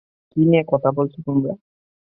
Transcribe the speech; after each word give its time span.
কী 0.31 0.41
নিয়ে 0.45 0.63
কথা 0.71 0.89
বলছো 0.97 1.17
তোমরা? 1.25 1.53